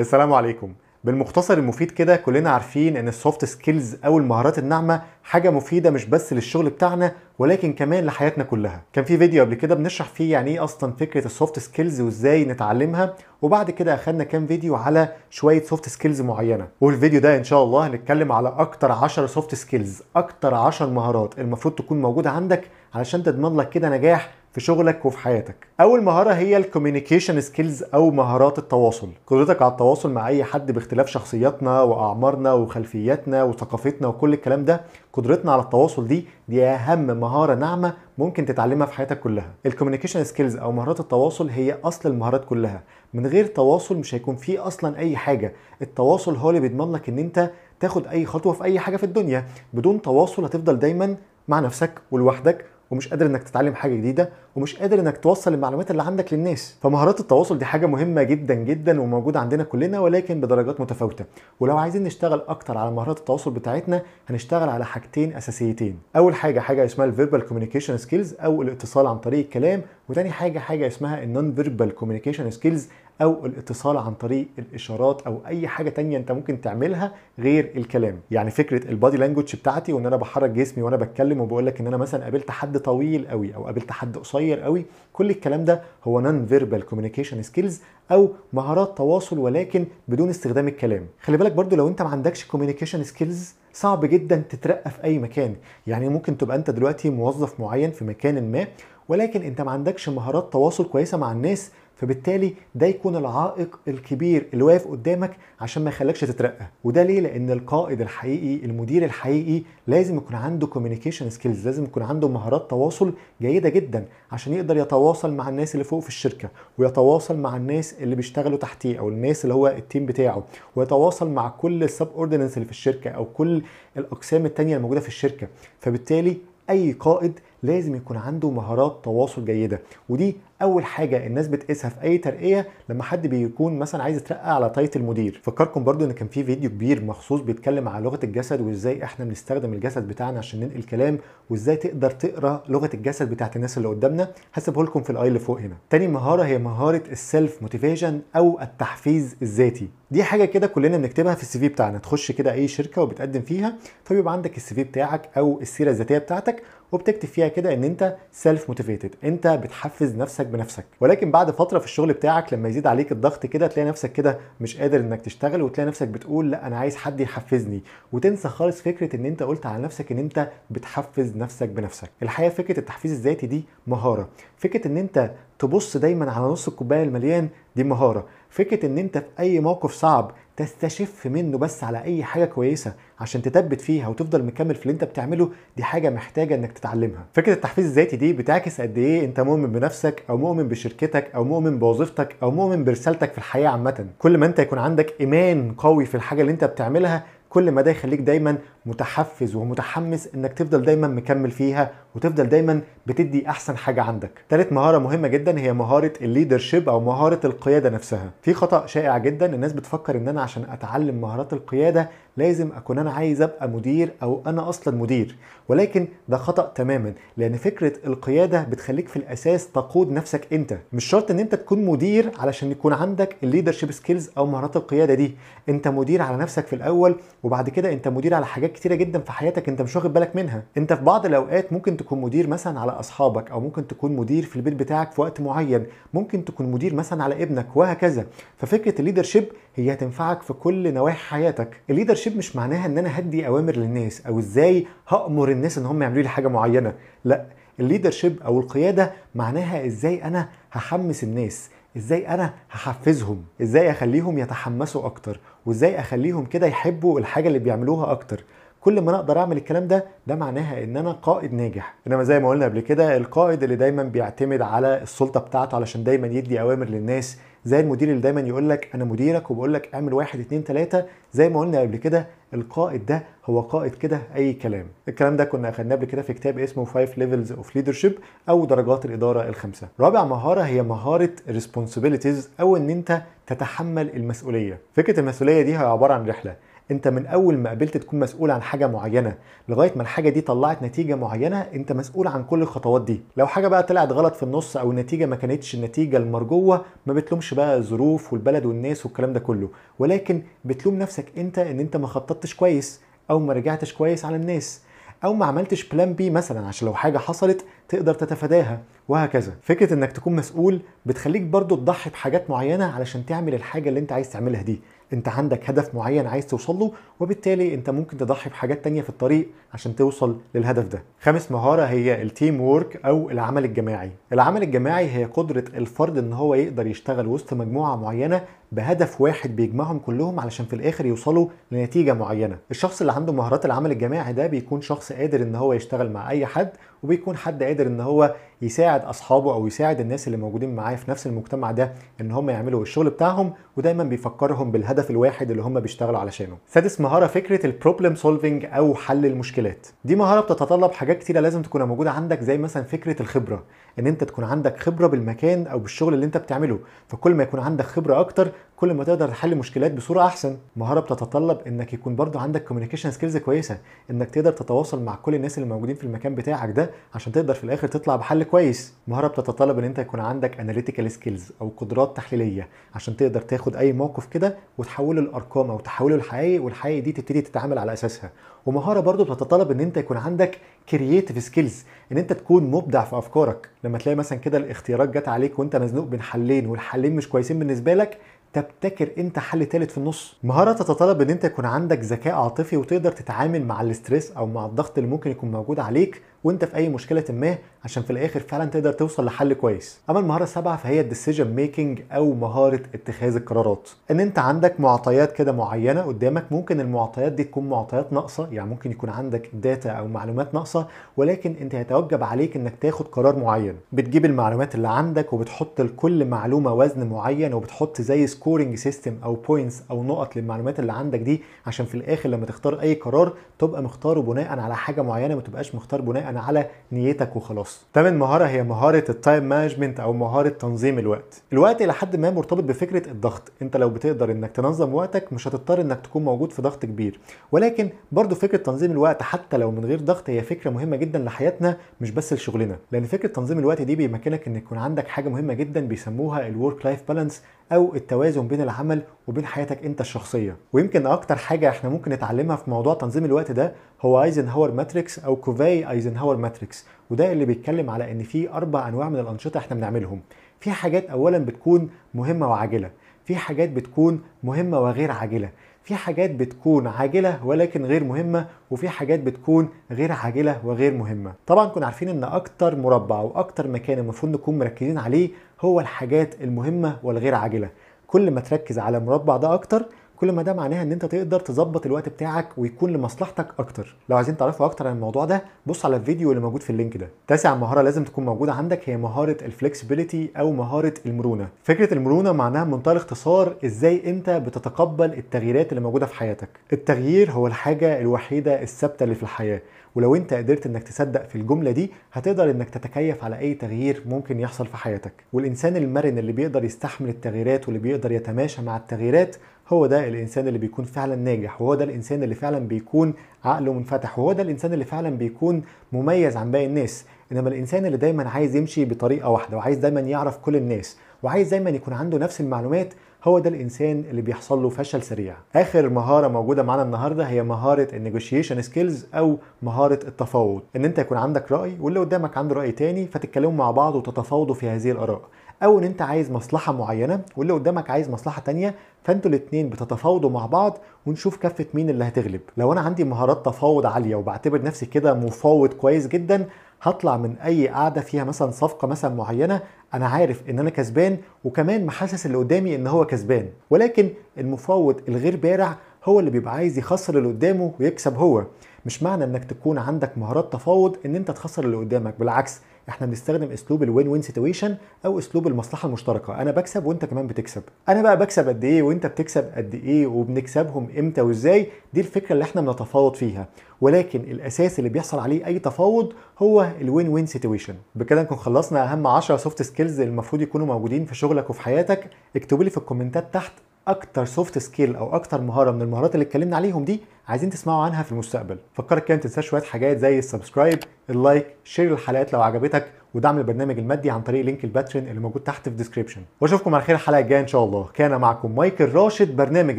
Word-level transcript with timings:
السلام 0.00 0.32
عليكم. 0.32 0.72
بالمختصر 1.04 1.54
المفيد 1.58 1.90
كده 1.90 2.16
كلنا 2.16 2.50
عارفين 2.50 2.96
إن 2.96 3.08
ال 3.08 3.15
soft 3.15 3.44
skills 3.44 3.96
أو 4.04 4.18
المهارات 4.18 4.58
الناعمة 4.58 5.02
حاجة 5.24 5.50
مفيدة 5.50 5.90
مش 5.90 6.04
بس 6.04 6.32
للشغل 6.32 6.70
بتاعنا 6.70 7.12
ولكن 7.38 7.72
كمان 7.72 8.04
لحياتنا 8.04 8.44
كلها. 8.44 8.82
كان 8.92 9.04
في 9.04 9.18
فيديو 9.18 9.44
قبل 9.44 9.54
كده 9.54 9.74
بنشرح 9.74 10.08
فيه 10.08 10.32
يعني 10.32 10.50
إيه 10.50 10.64
أصلا 10.64 10.92
فكرة 10.92 11.26
ال 11.26 11.32
soft 11.32 11.58
skills 11.58 12.00
وإزاي 12.00 12.44
نتعلمها 12.44 13.14
وبعد 13.42 13.70
كده 13.70 13.94
أخدنا 13.94 14.24
كام 14.24 14.46
فيديو 14.46 14.74
على 14.74 15.08
شوية 15.30 15.62
soft 15.62 15.88
skills 15.88 16.20
معينة. 16.20 16.68
والفيديو 16.80 17.20
ده 17.20 17.36
إن 17.36 17.44
شاء 17.44 17.64
الله 17.64 17.86
هنتكلم 17.86 18.32
على 18.32 18.48
أكتر 18.48 18.92
10 18.92 19.26
soft 19.26 19.54
skills 19.54 20.02
أكتر 20.16 20.54
10 20.54 20.86
مهارات 20.86 21.38
المفروض 21.38 21.74
تكون 21.74 22.02
موجودة 22.02 22.30
عندك 22.30 22.64
علشان 22.94 23.22
تضمن 23.22 23.56
لك 23.56 23.68
كده 23.68 23.88
نجاح 23.88 24.30
في 24.52 24.60
شغلك 24.60 25.06
وفي 25.06 25.18
حياتك. 25.18 25.66
أول 25.80 26.02
مهارة 26.02 26.32
هي 26.32 26.56
ال 26.56 26.62
communication 26.62 27.40
skills 27.40 27.82
أو 27.94 28.10
مهارات 28.10 28.58
التواصل. 28.58 29.08
قدرتك 29.26 29.62
على 29.62 29.72
التواصل 29.72 30.12
مع 30.12 30.28
أي 30.28 30.44
حد 30.44 30.72
باختلاف 30.72 31.06
شخصياتنا 31.06 31.82
وأعمارنا 31.82 32.52
وخلفياتنا 32.52 33.42
وثقافتنا 33.42 34.08
وكل 34.08 34.32
الكلام 34.32 34.64
ده 34.64 34.80
قدرتنا 35.12 35.52
على 35.52 35.62
التواصل 35.62 36.06
دي 36.06 36.26
دي 36.48 36.64
أهم 36.64 37.20
مهارة 37.20 37.54
ناعمة 37.54 37.92
ممكن 38.18 38.46
تتعلمها 38.46 38.86
في 38.86 38.92
حياتك 38.92 39.20
كلها. 39.20 39.50
ال 39.66 39.70
communication 39.70 40.24
skills 40.24 40.56
أو 40.56 40.72
مهارات 40.72 41.00
التواصل 41.00 41.48
هي 41.48 41.78
أصل 41.84 42.08
المهارات 42.10 42.44
كلها. 42.44 42.82
من 43.14 43.26
غير 43.26 43.46
تواصل 43.46 43.96
مش 43.96 44.14
هيكون 44.14 44.36
فيه 44.36 44.66
أصلا 44.66 44.98
أي 44.98 45.16
حاجة. 45.16 45.52
التواصل 45.82 46.36
هو 46.36 46.50
اللي 46.50 46.60
بيضمن 46.60 46.92
لك 46.92 47.08
إن 47.08 47.18
أنت 47.18 47.50
تاخد 47.80 48.06
أي 48.06 48.26
خطوة 48.26 48.52
في 48.52 48.64
أي 48.64 48.78
حاجة 48.78 48.96
في 48.96 49.04
الدنيا. 49.04 49.44
بدون 49.72 50.02
تواصل 50.02 50.44
هتفضل 50.44 50.78
دايما 50.78 51.16
مع 51.48 51.60
نفسك 51.60 51.90
ولوحدك 52.10 52.64
ومش 52.90 53.08
قادر 53.08 53.26
إنك 53.26 53.42
تتعلم 53.42 53.74
حاجة 53.74 53.94
جديدة 53.94 54.30
ومش 54.56 54.76
قادر 54.76 55.00
إنك 55.00 55.18
توصل 55.18 55.54
المعلومات 55.54 55.90
اللي 55.90 56.02
عندك 56.02 56.32
للناس. 56.32 56.76
فمهارات 56.82 57.20
التواصل 57.20 57.58
دي 57.58 57.64
حاجة 57.64 57.86
مهمة 57.86 58.22
جدا 58.22 58.54
جدا 58.54 59.00
وموجودة 59.00 59.40
عندنا 59.40 59.64
كلنا 59.64 60.00
ولكن 60.00 60.40
بدرجات 60.40 60.80
متفاوتة. 60.80 61.24
ولو 61.60 61.76
عايزين 61.78 62.04
نشتغل 62.04 62.42
أكتر 62.48 62.78
على 62.78 62.90
مهارات 62.90 63.18
التواصل 63.18 63.50
بتاعتنا 63.50 64.02
هنشتغل 64.28 64.68
على 64.68 64.84
حاجتين 64.84 65.36
أساسيتين. 65.36 65.98
أول 66.16 66.34
حاجة 66.34 66.60
حاجة 66.60 66.84
اسمها 66.84 67.06
ال 67.06 67.11
verbal 67.11 67.40
communication 67.46 67.96
skills 67.96 68.34
أو 68.34 68.62
الاتصال 68.62 69.06
عن 69.06 69.18
طريق 69.18 69.38
الكلام 69.44 69.82
وتاني 70.08 70.30
حاجة 70.30 70.58
حاجة 70.58 70.86
اسمها 70.86 71.22
ال 71.22 71.54
non-verbal 71.54 71.94
communication 71.94 72.50
skills 72.50 72.88
أو 73.22 73.46
الاتصال 73.46 73.96
عن 73.96 74.14
طريق 74.14 74.46
الإشارات 74.58 75.22
أو 75.22 75.40
أي 75.46 75.68
حاجة 75.68 75.88
تانية 75.88 76.18
أنت 76.18 76.32
ممكن 76.32 76.60
تعملها 76.60 77.12
غير 77.38 77.72
الكلام. 77.76 78.20
يعني 78.30 78.50
فكرة 78.50 78.88
ال 78.88 78.94
body 78.94 79.16
language 79.16 79.56
بتاعتي 79.56 79.92
وإن 79.92 80.06
أنا 80.06 80.16
بحرك 80.16 80.50
جسمي 80.50 80.82
وأنا 80.84 80.96
بتكلم 80.96 81.40
وبقول 81.40 81.66
لك 81.66 81.80
إن 81.80 81.86
أنا 81.86 81.96
مثلا 81.96 82.24
قابلت 82.24 82.50
حد 82.50 82.78
طويل 82.78 83.26
قوي 83.28 83.54
أو 83.54 83.64
قابلت 83.64 83.92
حد 83.92 84.18
قصير. 84.18 84.45
قوي. 84.54 84.84
كل 85.12 85.30
الكلام 85.30 85.64
ده 85.64 85.82
هو 86.04 86.20
non-verbal 86.20 86.82
communication 86.86 87.42
skills 87.42 87.80
أو 88.12 88.30
مهارات 88.52 88.96
تواصل 88.98 89.38
ولكن 89.38 89.86
بدون 90.08 90.28
استخدام 90.28 90.68
الكلام. 90.68 91.06
خلي 91.22 91.36
بالك 91.36 91.52
برضو 91.52 91.76
لو 91.76 91.88
أنت 91.88 92.02
ما 92.02 92.08
عندكش 92.08 92.44
communication 92.44 93.04
skills 93.04 93.54
صعب 93.72 94.04
جدا 94.04 94.42
تترقى 94.50 94.90
في 94.90 95.04
أي 95.04 95.18
مكان. 95.18 95.56
يعني 95.86 96.08
ممكن 96.08 96.38
تبقى 96.38 96.56
أنت 96.56 96.70
دلوقتي 96.70 97.10
موظف 97.10 97.60
معين 97.60 97.90
في 97.90 98.04
مكان 98.04 98.52
ما 98.52 98.66
ولكن 99.08 99.42
أنت 99.42 99.60
ما 99.60 99.70
عندكش 99.70 100.08
مهارات 100.08 100.52
تواصل 100.52 100.88
كويسة 100.88 101.18
مع 101.18 101.32
الناس 101.32 101.70
فبالتالي 101.96 102.54
ده 102.74 102.86
يكون 102.86 103.16
العائق 103.16 103.78
الكبير 103.88 104.46
اللي 104.52 104.64
واقف 104.64 104.86
قدامك 104.88 105.36
عشان 105.60 105.84
ما 105.84 105.90
يخليكش 105.90 106.20
تترقى. 106.20 106.66
وده 106.84 107.02
ليه؟ 107.02 107.20
لأن 107.20 107.50
القائد 107.50 108.00
الحقيقي 108.00 108.64
المدير 108.66 109.04
الحقيقي 109.04 109.62
لازم 109.86 110.16
يكون 110.16 110.36
عنده 110.36 110.66
communication 110.66 111.30
skills 111.30 111.66
لازم 111.66 111.84
يكون 111.84 112.02
عنده 112.02 112.28
مهارات 112.28 112.70
تواصل 112.70 113.12
جيدة 113.42 113.68
جدا 113.68 114.04
عشان 114.32 114.52
يقدر 114.52 114.76
يتواصل 114.76 115.32
مع 115.34 115.48
الناس 115.48 115.74
اللي 115.74 115.84
فوق 115.84 116.02
في 116.02 116.08
الشركة 116.08 116.48
ويتواصل 116.78 117.36
مع 117.38 117.56
الناس 117.56 117.94
اللي 118.00 118.16
بيشتغلوا 118.16 118.58
تحتيه 118.58 118.98
أو 118.98 119.08
الناس 119.08 119.44
اللي 119.44 119.54
هو 119.54 119.66
ال 119.66 119.74
team 119.74 120.06
بتاعه 120.06 120.44
ويتواصل 120.76 121.30
مع 121.30 121.48
كل 121.48 121.82
ال 121.84 122.08
subordinates 122.16 122.54
اللي 122.54 122.64
في 122.64 122.70
الشركة 122.72 123.10
أو 123.10 123.24
كل 123.24 123.62
الأقسام 123.96 124.46
التانية 124.46 124.76
الموجودة 124.76 125.00
في 125.00 125.08
الشركة. 125.08 125.46
فبالتالي 125.80 126.36
أي 126.70 126.92
قائد 126.92 127.40
لازم 127.66 127.94
يكون 127.94 128.16
عنده 128.16 128.50
مهارات 128.50 129.00
تواصل 129.04 129.44
جيدة. 129.44 129.80
ودي 130.08 130.36
أول 130.62 130.84
حاجة 130.84 131.26
الناس 131.26 131.48
بتقيسها 131.48 131.90
في 131.90 132.02
أي 132.02 132.18
ترقية 132.18 132.68
لما 132.88 133.02
حد 133.02 133.26
بيكون 133.26 133.78
مثلا 133.78 134.02
عايز 134.02 134.16
يترقى 134.16 134.54
على 134.54 134.70
title 134.70 135.02
مدير 135.02 135.40
فكركم 135.42 135.84
برضو 135.84 136.04
إن 136.04 136.12
كان 136.12 136.28
في 136.28 136.44
فيديو 136.44 136.70
كبير 136.70 137.04
مخصوص 137.04 137.40
بيتكلم 137.40 137.88
على 137.88 138.04
لغة 138.04 138.20
الجسد 138.24 138.60
وإزاي 138.60 139.04
إحنا 139.04 139.24
بنستخدم 139.24 139.72
الجسد 139.72 140.08
بتاعنا 140.08 140.38
عشان 140.38 140.60
ننقل 140.60 140.82
كلام 140.82 141.18
وإزاي 141.50 141.76
تقدر 141.76 142.10
تقرأ 142.10 142.62
لغة 142.68 142.90
الجسد 142.94 143.30
بتاعت 143.30 143.56
الناس 143.56 143.76
اللي 143.76 143.88
قدامنا 143.88 144.30
هسيبه 144.54 144.84
لكم 144.84 145.02
في 145.02 145.10
ال 145.10 145.19
i 145.19 145.28
اللي 145.28 145.38
فوق 145.38 145.60
هنا. 145.60 145.74
تاني 145.90 146.08
مهارة 146.08 146.42
هي 146.42 146.58
مهارة 146.58 147.02
ال 147.12 147.22
self 147.22 147.62
motivation 147.62 148.20
أو 148.36 148.60
التحفيز 148.60 149.36
الذاتي. 149.42 149.88
دي 150.10 150.24
حاجة 150.24 150.44
كده 150.44 150.66
كلنا 150.66 150.96
بنكتبها 150.96 151.34
في 151.34 151.42
ال 151.42 151.58
CV 151.58 151.68
بتاعنا. 151.68 151.98
تخش 151.98 152.32
كده 152.32 152.52
أي 152.52 152.68
شركة 152.68 153.02
وبتقدم 153.02 153.40
فيها 153.40 153.74
فبيبقى 154.04 154.32
عندك 154.32 154.56
ال 154.56 154.74
CV 154.74 154.84
بتاعك 154.84 155.28
أو 155.36 155.60
السيرة 155.60 155.90
الذاتية 155.90 156.18
بتاعتك 156.18 156.62
وبتكتب 156.92 157.28
فيها 157.28 157.48
كده 157.48 157.74
إن 157.74 157.84
أنت 157.84 158.16
self 158.32 158.68
motivated 158.68 159.14
أنت 159.24 159.46
بتحفز 159.46 160.16
نفسك 160.16 160.46
بنفسك. 160.46 160.84
ولكن 161.00 161.30
بعد 161.30 161.50
فترة 161.50 161.78
في 161.78 161.84
الشغل 161.84 162.12
بتاعك 162.12 162.52
لما 162.52 162.68
يزيد 162.68 162.86
عليك 162.86 163.12
الضغط 163.12 163.46
كده 163.46 163.66
تلاقي 163.66 163.88
نفسك 163.88 164.12
كده 164.12 164.38
مش 164.60 164.76
قادر 164.80 165.00
إنك 165.00 165.20
تشتغل 165.20 165.62
وتلاقي 165.62 165.88
نفسك 165.88 166.08
بتقول 166.08 166.50
لأ 166.50 166.66
أنا 166.66 166.78
عايز 166.78 166.96
حد 166.96 167.20
يحفزني. 167.20 167.82
وتنسى 168.12 168.48
خالص 168.48 168.80
فكرة 168.80 169.16
إن 169.16 169.26
أنت 169.26 169.42
قلت 169.42 169.66
على 169.66 169.82
نفسك 169.82 170.12
إن 170.12 170.18
أنت 170.18 170.48
بتحفز 170.70 171.36
نفسك 171.36 171.68
بنفسك. 171.68 172.10
الحقيقة 172.22 172.50
فكرة 172.50 172.78
التحفيز 172.80 173.12
الذاتي 173.12 173.46
دي 173.46 173.64
مهارة. 173.86 174.28
فكرة 174.56 174.86
إن 174.88 174.96
أنت 174.96 175.30
تبص 175.58 175.96
دايما 175.96 176.32
على 176.32 176.44
نص 176.46 176.68
الكوباية 176.68 177.02
المليان 177.02 177.48
دي 177.76 177.84
مهارة. 177.84 178.26
فكرة 178.50 178.86
إن 178.86 178.98
أنت 178.98 179.18
في 179.18 179.24
أي 179.40 179.60
موقف 179.60 179.92
صعب 179.92 180.32
تستشف 180.56 181.26
منه 181.26 181.58
بس 181.58 181.84
على 181.84 182.02
أي 182.02 182.24
حاجة 182.24 182.44
كويسة 182.44 182.92
عشان 183.20 183.42
تثبت 183.42 183.80
فيها 183.80 184.08
وتفضل 184.08 184.44
مكمل 184.44 184.74
في 184.74 184.82
اللي 184.82 184.92
أنت 184.92 185.04
بتعمله 185.04 185.50
دي 185.76 185.84
حاجة 185.84 186.10
محتاجة 186.10 186.54
إنك 186.54 186.72
تتعلمها. 186.72 187.24
فكرة 187.34 187.52
التحفيز 187.52 187.86
الذاتي 187.86 188.16
دي 188.16 188.32
بتعكس 188.32 188.80
قد 188.80 188.98
إيه 188.98 189.24
أنت 189.24 189.40
مؤمن 189.40 189.72
بنفسك 189.72 190.22
أو 190.30 190.36
مؤمن 190.36 190.68
بشركتك 190.68 191.30
أو 191.34 191.44
مؤمن 191.44 191.78
بوظيفتك 191.78 192.36
أو 192.42 192.50
مؤمن 192.50 192.84
برسالتك 192.84 193.32
في 193.32 193.38
الحياة 193.38 193.68
عامة. 193.68 194.06
كل 194.18 194.38
ما 194.38 194.46
أنت 194.46 194.58
يكون 194.58 194.78
عندك 194.78 195.14
إيمان 195.20 195.72
قوي 195.72 196.06
في 196.06 196.14
الحاجة 196.14 196.40
اللي 196.40 196.52
أنت 196.52 196.64
بتعملها 196.64 197.24
كل 197.50 197.70
ما 197.70 197.82
ده 197.82 197.90
يخليك 197.90 198.20
دايما 198.20 198.58
متحفز 198.86 199.54
ومتحمس 199.54 200.28
إنك 200.34 200.52
تفضل 200.52 200.82
دايما 200.82 201.08
مكمل 201.08 201.50
فيها 201.50 201.90
وتفضل 202.14 202.48
دايما 202.48 202.80
بتدي 203.06 203.48
أحسن 203.48 203.76
حاجة 203.76 204.02
عندك. 204.02 204.30
تالت 204.48 204.72
مهارة 204.72 204.98
مهمة 204.98 205.28
جدا 205.28 205.58
هي 205.58 205.72
مهارة 205.72 206.12
ال 206.20 206.26
leadership 206.26 206.88
أو 206.88 207.00
مهارة 207.00 207.40
القيادة 207.44 207.90
نفسها. 207.90 208.30
في 208.42 208.54
خطأ 208.54 208.86
شائع 208.86 209.18
جدا 209.18 209.54
الناس 209.54 209.72
بتفكر 209.72 210.16
إن 210.16 210.28
أنا 210.28 210.42
عشان 210.42 210.64
أتعلم 210.70 211.20
مهارات 211.20 211.52
القيادة 211.52 212.08
لازم 212.36 212.72
أكون 212.76 212.98
أنا 212.98 213.10
عايز 213.12 213.42
أبقى 213.42 213.68
مدير 213.68 214.12
أو 214.22 214.42
أنا 214.46 214.68
أصلا 214.68 214.96
مدير. 214.96 215.36
ولكن 215.68 216.08
ده 216.28 216.36
خطأ 216.36 216.72
تماما 216.74 217.12
لأن 217.36 217.56
فكرة 217.56 217.92
القيادة 218.06 218.62
بتخليك 218.64 219.08
في 219.08 219.16
الأساس 219.16 219.72
تقود 219.72 220.12
نفسك 220.12 220.52
أنت. 220.52 220.78
مش 220.92 221.04
شرط 221.04 221.30
إن 221.30 221.40
أنت 221.40 221.54
تكون 221.54 221.84
مدير 221.84 222.30
علشان 222.38 222.70
يكون 222.70 222.92
عندك 222.92 223.36
ال 223.42 223.47
leadership 223.47 223.92
skills 223.92 224.30
أو 224.38 224.46
مهارات 224.46 224.76
القيادة 224.76 225.14
دي. 225.14 225.34
أنت 225.68 225.88
مدير 225.88 226.22
على 226.22 226.36
نفسك 226.36 226.66
في 226.66 226.72
الأول 226.76 227.16
وبعد 227.42 227.68
كده 227.70 227.92
أنت 227.92 228.08
مدير 228.08 228.34
على 228.34 228.46
حاجات 228.46 228.72
كتيرة 228.72 228.94
جدا 228.94 229.18
في 229.18 229.32
حياتك 229.32 229.68
أنت 229.68 229.82
مش 229.82 229.96
واخد 229.96 230.12
بالك 230.12 230.36
منها. 230.36 230.62
أنت 230.76 230.92
في 230.92 231.02
بعض 231.02 231.26
الأوقات 231.26 231.72
ممكن 231.72 231.96
تكون 231.96 232.20
مدير 232.20 232.46
مثلا 232.46 232.80
على 232.80 232.92
أصحابك 232.92 233.50
أو 233.50 233.60
ممكن 233.60 233.86
تكون 233.86 234.16
مدير 234.16 234.42
في 234.44 234.56
البيت 234.56 234.74
بتاعك 234.74 235.12
في 235.12 235.20
وقت 235.20 235.40
معين. 235.40 235.86
ممكن 236.14 236.44
تكون 236.44 236.70
مدير 236.70 236.94
مثلا 236.94 237.24
على 237.24 237.42
ابنك 237.42 237.66
وهكذا. 237.76 238.26
ففكرة 238.56 239.00
ال 239.00 239.04
leadership 239.04 239.44
هي 239.76 239.92
هتنفعك 239.92 240.42
في 240.42 240.52
كل 240.52 240.94
نواحي 240.94 241.16
حياتك. 241.18 241.80
ال 241.90 241.93
leadership 241.93 242.25
مش 242.34 242.56
معناها 242.56 242.86
إن 242.86 242.98
أنا 242.98 243.18
هدي 243.18 243.46
أوامر 243.46 243.76
للناس 243.76 244.26
أو 244.26 244.38
إزاي 244.38 244.86
هأمر 245.08 245.50
الناس 245.50 245.78
إن 245.78 245.86
هم 245.86 246.02
يعملوا 246.02 246.22
لي 246.22 246.28
حاجة 246.28 246.48
معينة. 246.48 246.92
لا 247.24 247.44
ال 247.80 247.86
leadership 247.86 248.42
أو 248.42 248.60
القيادة 248.60 249.12
معناها 249.34 249.86
إزاي 249.86 250.24
أنا 250.24 250.48
هحمس 250.72 251.24
الناس 251.24 251.70
إزاي 251.96 252.28
أنا 252.28 252.54
هحفزهم 252.70 253.44
إزاي 253.62 253.90
أخليهم 253.90 254.38
يتحمسوا 254.38 255.06
أكتر 255.06 255.40
وإزاي 255.66 256.00
أخليهم 256.00 256.46
كده 256.46 256.66
يحبوا 256.66 257.18
الحاجة 257.20 257.48
اللي 257.48 257.58
بيعملوها 257.58 258.10
أكتر. 258.12 258.44
كل 258.86 259.00
ما 259.00 259.10
أنا 259.10 259.18
أقدر 259.18 259.38
أعمل 259.38 259.56
الكلام 259.56 259.86
ده 259.86 260.04
ده 260.26 260.34
معناها 260.34 260.84
إن 260.84 260.96
أنا 260.96 261.12
قائد 261.12 261.52
ناجح. 261.54 261.94
إنما 262.06 262.22
زي 262.24 262.40
ما 262.40 262.48
قلنا 262.48 262.64
قبل 262.64 262.80
كده 262.80 263.16
القائد 263.16 263.62
اللي 263.62 263.76
دايما 263.76 264.02
بيعتمد 264.02 264.62
على 264.62 265.02
السلطة 265.02 265.40
بتاعته 265.40 265.74
علشان 265.74 266.04
دايما 266.04 266.26
يدي 266.26 266.60
أوامر 266.60 266.86
للناس. 266.86 267.38
زي 267.64 267.80
المدير 267.80 268.08
اللي 268.08 268.20
دايما 268.20 268.40
يقول 268.40 268.68
لك 268.70 268.88
أنا 268.94 269.04
مديرك 269.04 269.50
وبقول 269.50 269.74
لك 269.74 269.94
اعمل 269.94 270.14
واحد 270.14 270.40
اتنين 270.40 270.64
تلاتة. 270.64 271.04
زي 271.32 271.48
ما 271.48 271.60
قلنا 271.60 271.80
قبل 271.80 271.96
كده 271.96 272.26
القائد 272.54 273.06
ده 273.06 273.22
هو 273.46 273.60
قائد 273.60 273.94
كده 273.94 274.20
أي 274.36 274.52
كلام. 274.52 274.86
الكلام 275.08 275.36
ده 275.36 275.44
كنا 275.44 275.68
أخدناه 275.68 275.96
قبل 275.96 276.04
كده 276.04 276.22
في 276.22 276.32
كتاب 276.32 276.58
اسمه 276.58 276.84
5 276.84 277.12
Levels 277.16 277.52
of 277.52 277.76
Leadership 277.76 278.12
أو 278.48 278.64
درجات 278.64 279.04
الإدارة 279.04 279.48
الخمسة. 279.48 279.88
رابع 280.00 280.24
مهارة 280.24 280.60
هي 280.60 280.82
مهارة 280.82 281.30
responsibilities 281.48 282.60
أو 282.60 282.76
إن 282.76 282.90
أنت 282.90 283.22
تتحمل 283.46 284.10
المسؤولية. 284.16 284.78
فكرة 284.94 285.20
المسؤولية 285.20 285.62
دي 285.62 285.72
هي 285.72 285.76
عبارة 285.76 286.14
عن 286.14 286.28
رحلة. 286.28 286.54
انت 286.90 287.08
من 287.08 287.26
اول 287.26 287.58
ما 287.58 287.70
قبلت 287.70 287.96
تكون 287.96 288.20
مسؤول 288.20 288.50
عن 288.50 288.62
حاجة 288.62 288.86
معينة 288.86 289.34
لغاية 289.68 289.92
ما 289.96 290.02
الحاجة 290.02 290.28
دي 290.28 290.40
طلعت 290.40 290.82
نتيجة 290.82 291.14
معينة 291.14 291.60
انت 291.60 291.92
مسؤول 291.92 292.26
عن 292.26 292.44
كل 292.44 292.62
الخطوات 292.62 293.02
دي. 293.04 293.20
لو 293.36 293.46
حاجة 293.46 293.68
بقى 293.68 293.82
طلعت 293.82 294.12
غلط 294.12 294.34
في 294.36 294.42
النص 294.42 294.76
أو 294.76 294.90
النتيجة 294.90 295.26
ما 295.26 295.36
كانتش 295.36 295.74
النتيجة 295.74 296.16
المرجوة 296.16 296.84
ما 297.06 297.12
بتلومش 297.12 297.54
بقى 297.54 297.76
الظروف 297.76 298.32
والبلد 298.32 298.66
والناس 298.66 299.06
والكلام 299.06 299.32
ده 299.32 299.40
كله. 299.40 299.68
ولكن 299.98 300.42
بتلوم 300.64 300.98
نفسك 300.98 301.26
انت 301.38 301.58
ان 301.58 301.80
انت 301.80 301.96
ما 301.96 302.06
خططتش 302.06 302.54
كويس 302.54 303.00
أو 303.30 303.38
ما 303.38 303.52
رجعتش 303.52 303.92
كويس 303.94 304.24
على 304.24 304.36
الناس 304.36 304.80
أو 305.24 305.34
ما 305.34 305.46
عملتش 305.46 305.88
plan 305.88 306.12
B 306.14 306.30
مثلا 306.30 306.66
عشان 306.66 306.88
لو 306.88 306.94
حاجة 306.94 307.18
حصلت 307.18 307.64
تقدر 307.88 308.14
تتفاداها 308.14 308.80
وهكذا. 309.08 309.52
فكرة 309.62 309.94
إنك 309.94 310.12
تكون 310.12 310.36
مسؤول 310.36 310.80
بتخليك 311.06 311.42
برضو 311.42 311.76
تضحي 311.76 312.10
بحاجات 312.10 312.50
معينة 312.50 312.84
علشان 312.84 313.26
تعمل 313.26 313.54
الحاجة 313.54 313.88
اللي 313.88 314.00
أنت 314.00 314.12
عايز 314.12 314.30
تعملها 314.30 314.62
دي. 314.62 314.80
أنت 315.12 315.28
عندك 315.28 315.70
هدف 315.70 315.94
معين 315.94 316.26
عايز 316.26 316.46
توصل 316.46 316.78
له 316.78 316.92
وبالتالي 317.20 317.74
أنت 317.74 317.90
ممكن 317.90 318.16
تضحي 318.16 318.50
بحاجات 318.50 318.84
تانية 318.84 319.02
في 319.02 319.08
الطريق 319.08 319.48
عشان 319.74 319.96
توصل 319.96 320.36
للهدف 320.54 320.88
ده. 320.88 321.02
خامس 321.20 321.52
مهارة 321.52 321.82
هي 321.82 322.22
ال 322.22 322.60
teamwork 322.60 323.06
أو 323.06 323.30
العمل 323.30 323.64
الجماعي. 323.64 324.10
العمل 324.32 324.62
الجماعي 324.62 325.10
هي 325.10 325.24
قدرة 325.24 325.64
الفرد 325.74 326.18
إن 326.18 326.32
هو 326.32 326.54
يقدر 326.54 326.86
يشتغل 326.86 327.26
وسط 327.26 327.54
مجموعة 327.54 327.96
معينة 327.96 328.44
بهدف 328.72 329.20
واحد 329.20 329.56
بيجمعهم 329.56 329.98
كلهم 329.98 330.40
علشان 330.40 330.66
في 330.66 330.76
الآخر 330.76 331.06
يوصلوا 331.06 331.48
لنتيجة 331.72 332.14
معينة. 332.14 332.58
الشخص 332.70 333.00
اللي 333.00 333.12
عنده 333.12 333.32
مهارات 333.32 333.64
العمل 333.64 333.90
الجماعي 333.90 334.32
ده 334.32 334.46
بيكون 334.46 334.80
شخص 334.80 335.12
قادر 335.12 335.42
إن 335.42 335.54
هو 335.54 335.72
يشتغل 335.72 336.10
مع 336.10 336.30
أي 336.30 336.46
حد 336.46 336.70
وبيكون 337.02 337.36
حد 337.36 337.62
قادر 337.62 337.75
إن 337.80 338.00
هو 338.00 338.34
يساعد 338.62 339.04
أصحابه 339.04 339.54
أو 339.54 339.66
يساعد 339.66 340.00
الناس 340.00 340.26
اللي 340.26 340.38
موجودين 340.38 340.74
معاه 340.74 340.96
في 340.96 341.10
نفس 341.10 341.26
المجتمع 341.26 341.70
ده 341.70 341.92
إن 342.20 342.30
هم 342.30 342.50
يعملوا 342.50 342.82
الشغل 342.82 343.10
بتاعهم 343.10 343.52
ودايما 343.76 344.04
بيفكرهم 344.04 344.70
بالهدف 344.70 345.10
الواحد 345.10 345.50
اللي 345.50 345.62
هم 345.62 345.80
بيشتغلوا 345.80 346.18
علشانه. 346.18 346.56
سادس 346.68 347.00
مهارة 347.00 347.26
فكرة 347.26 347.66
ال 347.66 347.72
problem 347.72 348.14
solving 348.14 348.66
أو 348.72 348.94
حل 348.94 349.26
المشكلات. 349.26 349.86
دي 350.04 350.16
مهارة 350.16 350.40
بتتطلب 350.40 350.92
حاجات 350.92 351.18
كتيرة 351.18 351.40
لازم 351.40 351.62
تكون 351.62 351.82
موجودة 351.82 352.10
عندك 352.10 352.40
زي 352.40 352.58
مثلا 352.58 352.82
فكرة 352.82 353.22
الخبرة. 353.22 353.62
إن 353.98 354.06
أنت 354.06 354.24
تكون 354.24 354.44
عندك 354.44 354.78
خبرة 354.78 355.06
بالمكان 355.06 355.66
أو 355.66 355.78
بالشغل 355.78 356.14
اللي 356.14 356.26
أنت 356.26 356.36
بتعمله. 356.36 356.78
فكل 357.08 357.34
ما 357.34 357.42
يكون 357.42 357.60
عندك 357.60 357.84
خبرة 357.84 358.20
أكتر 358.20 358.52
كل 358.76 358.94
ما 358.94 359.04
تقدر 359.04 359.28
تحل 359.28 359.56
مشكلات 359.56 359.92
بصورة 359.92 360.26
أحسن. 360.26 360.56
مهارة 360.76 361.00
بتتطلب 361.00 361.58
إنك 361.66 361.92
يكون 361.92 362.16
برضو 362.16 362.38
عندك 362.38 362.64
communication 362.64 363.10
skills 363.10 363.36
كويسة. 363.36 363.78
إنك 364.10 364.30
تقدر 364.30 364.52
تتواصل 364.52 365.02
مع 365.02 365.14
كل 365.14 365.34
الناس 365.34 365.58
اللي 365.58 365.68
موجودين 365.68 365.96
في 365.96 366.04
المكان 366.04 366.34
بتاعك 366.34 366.70
ده 366.70 366.90
عشان 367.14 367.32
تقدر 367.32 367.54
في 367.54 367.64
الآخر 367.64 367.88
تطلع 367.88 368.16
بحل 368.16 368.42
كويس. 368.46 368.94
مهارة 369.08 369.28
بتتطلب 369.28 369.78
إن 369.78 369.84
أنت 369.84 369.98
يكون 369.98 370.20
عندك 370.20 370.60
analytical 370.60 371.10
skills 371.10 371.52
أو 371.60 371.72
قدرات 371.76 372.16
تحليلية 372.16 372.68
عشان 372.94 373.16
تقدر 373.16 373.40
تاخد 373.40 373.76
أي 373.76 373.92
موقف 373.92 374.26
كده 374.26 374.56
وتحوله 374.78 375.20
لأرقام 375.22 375.70
أو 375.70 375.80
تحوله 375.80 376.16
لحقائق 376.16 376.62
والحقائق 376.62 377.04
دي 377.04 377.12
تبتدي 377.12 377.40
تتعامل 377.40 377.78
على 377.78 377.92
أساسها. 377.92 378.30
ومهارة 378.66 379.00
برضو 379.00 379.24
بتتطلب 379.24 379.70
إن 379.70 379.80
أنت 379.80 379.96
يكون 379.96 380.16
عندك 380.16 380.58
creative 380.88 381.42
skills 381.42 381.84
إن 382.12 382.18
أنت 382.18 382.32
تكون 382.32 382.70
مبدع 382.70 383.04
في 383.04 383.18
أفكارك. 383.18 383.68
لما 383.84 383.98
تلاقي 383.98 384.16
مثلا 384.16 384.38
كده 384.38 384.58
الاختيارات 384.58 385.08
جت 385.08 385.28
عليك 385.28 385.58
وأنت 385.58 385.76
مزنوق 385.76 386.04
بين 386.04 386.22
حلين 386.22 386.66
والحلين 386.66 387.16
مش 387.16 387.28
كويسين 387.28 387.58
بالنسبة 387.58 387.94
لك 387.94 388.18
تبتكر 388.52 389.10
أنت 389.18 389.38
حل 389.38 389.66
تالت 389.66 389.90
في 389.90 389.98
النص. 389.98 390.36
مهارة 390.44 390.72
تتطلب 390.72 391.20
إن 391.20 391.30
أنت 391.30 391.44
يكون 391.44 391.64
عندك 391.64 392.00
ذكاء 392.00 392.34
عاطفي 392.34 392.76
وتقدر 392.76 393.12
تتعامل 393.12 393.64
مع 393.64 393.80
ال 393.80 393.87
stress 393.87 394.32
أو 394.32 394.46
مع 394.46 394.66
الضغط 394.66 394.98
اللي 394.98 395.10
ممكن 395.10 395.30
يكون 395.30 395.50
موجود 395.50 395.80
عليك 395.80 396.22
وانت 396.46 396.64
في 396.64 396.76
اي 396.76 396.88
مشكلة 396.88 397.24
ما 397.30 397.58
عشان 397.84 398.02
في 398.02 398.10
الآخر 398.10 398.40
فعلا 398.40 398.64
تقدر 398.64 398.92
توصل 398.92 399.24
لحل 399.24 399.52
كويس. 399.52 400.00
أما 400.10 400.18
المهارة 400.18 400.42
السابعة 400.42 400.76
فهي 400.76 401.00
ال 401.00 401.05
decision 401.05 401.46
making 401.54 402.00
أو 402.12 402.34
مهارة 402.34 402.80
اتخاذ 402.94 403.36
القرارات. 403.36 403.88
إن 404.10 404.20
أنت 404.20 404.38
عندك 404.38 404.80
معطيات 404.80 405.32
كده 405.32 405.52
معينة 405.52 406.02
قدامك 406.02 406.52
ممكن 406.52 406.80
المعطيات 406.80 407.32
دي 407.32 407.44
تكون 407.44 407.68
معطيات 407.68 408.12
ناقصة 408.12 408.48
يعني 408.52 408.68
ممكن 408.70 408.90
يكون 408.90 409.10
عندك 409.10 409.50
data 409.52 409.90
أو 409.90 410.08
معلومات 410.08 410.54
ناقصة 410.54 410.86
ولكن 411.16 411.54
أنت 411.60 411.74
يتوجب 411.74 412.22
عليك 412.22 412.56
إنك 412.56 412.74
تاخد 412.80 413.08
قرار 413.08 413.36
معين. 413.38 413.76
بتجيب 413.92 414.24
المعلومات 414.24 414.74
اللي 414.74 414.88
عندك 414.88 415.32
وبتحط 415.32 415.80
لكل 415.80 416.24
معلومة 416.24 416.72
وزن 416.74 417.06
معين 417.06 417.54
وبتحط 417.54 418.00
زي 418.00 418.26
scoring 418.26 418.74
system 418.76 419.16
أو 419.24 419.34
points 419.34 419.82
أو 419.90 420.02
نقط 420.04 420.36
للمعلومات 420.36 420.80
اللي 420.80 420.92
عندك 420.92 421.18
دي 421.18 421.42
عشان 421.66 421.86
في 421.86 421.94
الآخر 421.94 422.28
لما 422.28 422.46
تختار 422.46 422.80
أي 422.80 422.94
قرار 422.94 423.32
تبقى 423.58 423.82
مختاره 423.82 424.20
بناء 424.20 424.58
على 424.58 424.76
حاجة 424.76 425.02
معينة 425.02 425.34
ما 425.34 425.40
تبقاش 425.40 425.74
مختار 425.74 426.00
بناء 426.00 426.35
على 426.36 426.66
نيتك 426.92 427.36
وخلاص. 427.36 427.86
تامن 427.92 428.18
مهارة 428.18 428.44
هي 428.44 428.62
مهارة 428.62 429.04
ال 429.08 429.15
time 429.15 429.44
management 429.44 430.00
أو 430.00 430.12
مهارة 430.12 430.48
تنظيم 430.48 430.98
الوقت. 430.98 431.42
الوقت 431.52 431.82
إلى 431.82 431.92
حد 431.92 432.16
ما 432.16 432.30
مرتبط 432.30 432.64
بفكرة 432.64 433.10
الضغط. 433.10 433.52
أنت 433.62 433.76
لو 433.76 433.88
بتقدر 433.90 434.30
إنك 434.30 434.50
تنظم 434.50 434.94
وقتك 434.94 435.32
مش 435.32 435.48
هتضطر 435.48 435.80
إنك 435.80 436.00
تكون 436.00 436.24
موجود 436.24 436.52
في 436.52 436.62
ضغط 436.62 436.82
كبير. 436.84 437.20
ولكن 437.52 437.90
برضو 438.12 438.34
فكرة 438.34 438.58
تنظيم 438.58 438.90
الوقت 438.90 439.22
حتى 439.22 439.56
لو 439.56 439.70
من 439.70 439.84
غير 439.84 440.00
ضغط 440.00 440.30
هي 440.30 440.42
فكرة 440.42 440.70
مهمة 440.70 440.96
جدا 440.96 441.18
لحياتنا 441.18 441.76
مش 442.00 442.10
بس 442.10 442.32
لشغلنا. 442.32 442.76
لأن 442.92 443.04
فكرة 443.04 443.28
تنظيم 443.28 443.58
الوقت 443.58 443.82
دي 443.82 443.96
بيمكنك 443.96 444.46
إن 444.46 444.56
يكون 444.56 444.78
عندك 444.78 445.08
حاجة 445.08 445.28
مهمة 445.28 445.54
جدا 445.54 445.80
بيسموها 445.88 446.46
ال 446.46 446.54
work 446.54 446.86
life 446.86 447.08
balance 447.08 447.42
أو 447.72 447.94
التوازن 447.94 448.48
بين 448.48 448.60
العمل 448.60 449.02
وبين 449.26 449.46
حياتك 449.46 449.84
أنت 449.84 450.00
الشخصية. 450.00 450.56
ويمكن 450.72 451.06
أكتر 451.06 451.36
حاجة 451.36 451.68
إحنا 451.68 451.90
ممكن 451.90 452.10
نتعلمها 452.12 452.56
في 452.56 452.70
موضوع 452.70 452.94
تنظيم 452.94 453.24
الوقت 453.24 453.50
ده 453.52 453.72
هو 454.02 454.22
Eisenhower 454.22 454.72
matrix 454.72 455.18
أو 455.18 455.36
Covey 455.36 455.90
Eisenhower 455.90 456.36
matrix 456.36 456.86
وده 457.10 457.32
اللي 457.32 457.44
بيتكلم 457.44 457.90
على 457.90 458.12
إن 458.12 458.22
في 458.22 458.50
أربع 458.50 458.88
أنواع 458.88 459.08
من 459.08 459.18
الأنشطة 459.18 459.58
إحنا 459.58 459.76
بنعملهم. 459.76 460.20
في 460.60 460.70
حاجات 460.70 461.10
اولا 461.10 461.38
بتكون 461.38 461.90
مهمة 462.14 462.50
وعاجلة. 462.50 462.90
في 463.24 463.36
حاجات 463.36 463.70
بتكون 463.70 464.20
مهمة 464.42 464.80
وغير 464.80 465.10
عاجلة. 465.10 465.50
في 465.86 465.94
حاجات 465.94 466.30
بتكون 466.30 466.86
عاجلة 466.86 467.46
ولكن 467.46 467.84
غير 467.84 468.04
مهمة 468.04 468.46
وفي 468.70 468.88
حاجات 468.88 469.20
بتكون 469.20 469.68
غير 469.90 470.12
عاجلة 470.12 470.60
وغير 470.66 470.94
مهمة. 470.94 471.32
طبعا 471.46 471.68
كنا 471.68 471.86
عارفين 471.86 472.08
إن 472.08 472.24
أكتر 472.24 472.76
مربع 472.76 473.20
وأكتر 473.20 473.68
مكان 473.68 473.98
المفروض 473.98 474.32
نكون 474.32 474.58
مركزين 474.58 474.98
عليه 474.98 475.30
هو 475.60 475.80
الحاجات 475.80 476.34
المهمة 476.40 476.96
والغير 477.02 477.34
عاجلة. 477.34 477.70
كل 478.06 478.30
ما 478.30 478.40
تركز 478.40 478.78
على 478.78 478.98
المربع 478.98 479.36
ده 479.36 479.54
أكتر 479.54 479.86
كل 480.16 480.32
ما 480.32 480.42
ده 480.42 480.52
معناها 480.52 480.82
إن 480.82 480.92
أنت 480.92 481.04
تقدر 481.04 481.40
تظبط 481.40 481.86
الوقت 481.86 482.08
بتاعك 482.08 482.48
ويكون 482.56 482.92
لمصلحتك 482.92 483.46
أكتر. 483.58 483.96
لو 484.08 484.16
عايزين 484.16 484.36
تعرفوا 484.36 484.66
أكتر 484.66 484.86
عن 484.86 484.94
الموضوع 484.94 485.24
ده 485.24 485.42
بص 485.66 485.84
على 485.84 485.96
الفيديو 485.96 486.30
اللي 486.30 486.42
موجود 486.42 486.62
في 486.62 486.70
ال 486.70 486.75
link 486.75 486.96
ده. 486.96 487.08
تاسع 487.26 487.54
مهارة 487.54 487.82
لازم 487.82 488.04
تكون 488.04 488.24
موجودة 488.24 488.52
عندك 488.52 488.88
هي 488.90 488.96
مهارة 488.96 489.36
ال 489.42 489.49
flexibility 489.49 490.30
أو 490.38 490.52
مهارة 490.52 490.94
المرونة. 491.06 491.48
فكرة 491.64 491.94
المرونة 491.94 492.32
معناها 492.32 492.64
بمنتهى 492.64 492.92
الاختصار 492.92 493.54
إزاي 493.64 494.10
أنت 494.10 494.30
بتتقبل 494.30 495.12
التغييرات 495.14 495.70
اللي 495.70 495.80
موجودة 495.80 496.06
في 496.06 496.14
حياتك. 496.14 496.48
التغيير 496.72 497.30
هو 497.30 497.46
الحاجة 497.46 498.00
الوحيدة 498.00 498.62
الثابتة 498.62 499.04
اللي 499.04 499.14
في 499.14 499.22
الحياة. 499.22 499.60
ولو 499.96 500.16
انت 500.16 500.34
قدرت 500.34 500.66
انك 500.66 500.82
تصدق 500.82 501.28
في 501.28 501.36
الجملة 501.36 501.70
دي 501.70 501.90
هتقدر 502.12 502.50
انك 502.50 502.70
تتكيف 502.70 503.24
على 503.24 503.38
أي 503.38 503.54
تغيير 503.54 504.02
ممكن 504.06 504.40
يحصل 504.40 504.66
في 504.66 504.76
حياتك. 504.76 505.12
والإنسان 505.32 505.76
المرن 505.76 506.18
اللي 506.18 506.32
بيقدر 506.32 506.64
يستحمل 506.64 507.08
التغييرات 507.08 507.64
واللي 507.68 507.78
بيقدر 507.78 508.12
يتماشى 508.12 508.62
مع 508.62 508.76
التغييرات 508.76 509.36
هو 509.68 509.86
ده 509.86 510.08
الإنسان 510.08 510.48
اللي 510.48 510.58
بيكون 510.58 510.84
فعلا 510.84 511.16
ناجح 511.16 511.62
وهو 511.62 511.74
ده 511.74 511.84
الإنسان 511.84 512.22
اللي 512.22 512.34
فعلا 512.34 512.58
بيكون 512.58 513.14
عقله 513.44 513.72
منفتح 513.72 514.18
وهو 514.18 514.32
ده 514.32 514.42
الإنسان 514.42 514.72
اللي 514.72 514.84
فعلا 514.84 515.10
بيكون 515.10 515.62
مميز 515.92 516.36
عن 516.36 516.50
باقي 516.50 516.66
الناس. 516.66 517.04
إنما 517.32 517.48
الإنسان 517.48 517.86
اللي 517.86 517.96
دايما 517.96 518.28
عايز 518.28 518.56
يمشي 518.56 518.84
بطريقة 518.84 519.28
واحدة 519.28 519.56
وعايز 519.56 519.76
دايما 519.78 520.00
يعرف 520.00 520.38
كل 520.38 520.56
الناس 520.56 520.96
وعايز 521.22 521.48
دايما 521.50 521.70
يكون 521.70 521.94
عنده 521.94 522.18
نفس 522.18 522.40
المعلومات 522.40 522.94
هو 523.26 523.38
ده 523.38 523.50
الإنسان 523.50 524.04
اللي 524.10 524.22
بيحصل 524.22 524.62
له 524.62 524.68
فشل 524.68 525.02
سريع. 525.02 525.36
آخر 525.56 525.88
مهارة 525.88 526.28
موجودة 526.28 526.62
معانا 526.62 526.82
النهارده 526.82 527.24
هي 527.24 527.42
مهارة 527.42 527.88
ال 527.92 527.98
negotiation 527.98 528.62
skills 528.62 529.06
أو 529.14 529.38
مهارة 529.62 529.98
التفاوض. 530.08 530.62
إن 530.76 530.84
أنت 530.84 530.98
يكون 530.98 531.18
عندك 531.18 531.52
رأي 531.52 531.76
واللي 531.80 532.00
قدامك 532.00 532.38
عنده 532.38 532.54
رأي 532.54 532.72
تاني 532.72 533.06
فتتكلموا 533.06 533.52
مع 533.52 533.70
بعض 533.70 533.94
وتتفاوضوا 533.94 534.54
في 534.54 534.68
هذه 534.68 534.90
الآراء. 534.90 535.20
أو 535.62 535.78
إن 535.78 535.84
أنت 535.84 536.02
عايز 536.02 536.30
مصلحة 536.30 536.72
معينة 536.72 537.20
واللي 537.36 537.52
قدامك 537.52 537.90
عايز 537.90 538.10
مصلحة 538.10 538.40
تانية 538.42 538.74
فأنتوا 539.04 539.30
الاثنين 539.30 539.68
بتتفاوضوا 539.68 540.30
مع 540.30 540.46
بعض 540.46 540.78
ونشوف 541.06 541.36
كفة 541.36 541.66
مين 541.74 541.90
اللي 541.90 542.04
هتغلب. 542.04 542.40
لو 542.56 542.72
أنا 542.72 542.80
عندي 542.80 543.04
مهارات 543.04 543.46
تفاوض 543.46 543.86
عالية 543.86 544.16
وبعتبر 544.16 544.62
نفسي 544.62 544.86
كده 544.86 545.14
مفاوض 545.14 545.72
كويس 545.72 546.06
جدا 546.06 546.46
هطلع 546.82 547.16
من 547.16 547.36
أي 547.38 547.68
قعده 547.68 548.00
فيها 548.00 548.24
مثلا 548.24 548.50
صفقة 548.50 548.88
مثلا 548.88 549.14
معينة 549.14 549.60
أنا 549.94 550.06
عارف 550.08 550.42
إن 550.50 550.58
أنا 550.58 550.70
كسبان 550.70 551.18
وكمان 551.44 551.86
محسس 551.86 552.26
اللي 552.26 552.38
قدامي 552.38 552.74
إن 552.74 552.86
هو 552.86 553.04
كسبان. 553.06 553.48
ولكن 553.70 554.10
المفاوض 554.38 555.00
الغير 555.08 555.36
بارع 555.36 555.76
هو 556.04 556.20
اللي 556.20 556.30
بيبقى 556.30 556.54
عايز 556.54 556.78
يخسر 556.78 557.18
اللي 557.18 557.28
قدامه 557.28 557.72
ويكسب 557.80 558.16
هو. 558.16 558.44
مش 558.86 559.02
معنى 559.02 559.24
إنك 559.24 559.44
تكون 559.44 559.78
عندك 559.78 560.18
مهارات 560.18 560.52
تفاوض 560.52 560.96
إن 561.06 561.16
أنت 561.16 561.30
تخسر 561.30 561.64
اللي 561.64 561.76
قدامك 561.76 562.14
بالعكس. 562.18 562.60
إحنا 562.88 563.06
بنستخدم 563.06 563.50
اسلوب 563.50 563.82
ال 563.82 563.88
win 563.88 564.08
win 564.08 564.22
situation 564.22 564.76
أو 565.04 565.18
اسلوب 565.18 565.46
المصلحة 565.46 565.86
المشتركة. 565.86 566.42
أنا 566.42 566.50
بكسب 566.50 566.86
وانت 566.86 567.04
كمان 567.04 567.26
بتكسب. 567.26 567.62
أنا 567.88 568.02
بقى 568.02 568.18
بكسب 568.18 568.48
قد 568.48 568.64
إيه 568.64 568.82
وانت 568.82 569.06
بتكسب 569.06 569.50
قد 569.56 569.74
إيه 569.74 570.06
وبنكسبهم 570.06 570.88
إمتى 570.98 571.20
وازاي؟ 571.20 571.66
دي 571.94 572.00
الفكرة 572.00 572.32
اللي 572.32 572.44
إحنا 572.44 572.60
بنتفاوض 572.60 573.14
فيها. 573.14 573.48
ولكن 573.80 574.20
الأساس 574.20 574.78
اللي 574.78 574.90
بيحصل 574.90 575.18
عليه 575.18 575.46
أي 575.46 575.58
تفاوض 575.58 576.12
هو 576.38 576.66
ال 576.80 576.87
win 576.87 577.08
win 577.08 577.26
situation 577.26 577.74
بكده 577.94 578.22
نكون 578.22 578.38
خلصنا 578.38 578.92
أهم 578.92 579.06
10 579.06 579.36
soft 579.36 579.62
skills 579.62 580.00
المفروض 580.00 580.42
يكونوا 580.42 580.66
موجودين 580.66 581.04
في 581.04 581.14
شغلك 581.14 581.50
وفي 581.50 581.60
حياتك. 581.60 582.10
اكتبوا 582.36 582.64
لي 582.64 582.70
في 582.70 582.76
الكومنتات 582.76 583.34
تحت 583.34 583.52
أكتر 583.88 584.24
soft 584.24 584.58
skill 584.58 584.96
أو 584.96 585.16
أكتر 585.16 585.40
مهارة 585.40 585.70
من 585.70 585.82
المهارات 585.82 586.14
اللي 586.14 586.24
اتكلمنا 586.24 586.56
عليهم 586.56 586.84
دي 586.84 587.00
عايزين 587.28 587.50
تسمعوا 587.50 587.84
عنها 587.84 588.02
في 588.02 588.12
المستقبل. 588.12 588.58
فكرك 588.74 589.04
كده 589.04 589.16
ما 589.16 589.22
تنساش 589.22 589.46
شوية 589.46 589.62
حاجات 589.62 589.98
زي 589.98 590.18
ال 590.18 590.24
subscribe 590.24 590.78
ال 591.10 591.17
like 591.17 591.46
share 591.64 591.92
الحلقات 591.92 592.32
لو 592.32 592.42
عجبتك 592.42 592.86
ودعم 593.14 593.38
البرنامج 593.38 593.78
المادي 593.78 594.10
عن 594.10 594.22
طريق 594.22 594.44
link 594.44 594.64
ال 594.64 594.70
Patreon 594.70 595.08
اللي 595.08 595.20
موجود 595.20 595.42
تحت 595.42 595.62
في 595.62 595.68
ال 595.68 595.72
description 595.72 596.20
وأشوفكم 596.40 596.74
على 596.74 596.84
خير 596.84 596.94
الحلقة 596.96 597.18
الجاية 597.20 597.40
إن 597.40 597.46
شاء 597.46 597.64
الله. 597.64 597.88
كان 597.94 598.20
معكم 598.20 598.54
مايكل 598.56 598.92
راشد 598.92 599.36
برنامج 599.36 599.78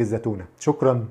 الزتونة. 0.00 0.44
شكرا. 0.60 1.08